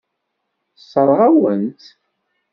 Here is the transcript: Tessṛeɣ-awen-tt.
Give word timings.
Tessṛeɣ-awen-tt. 0.75 1.85